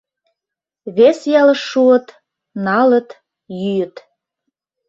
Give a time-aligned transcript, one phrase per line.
[0.95, 2.07] Вес ялыш шуыт—
[2.65, 3.09] налыт,
[3.59, 3.95] йӱыт.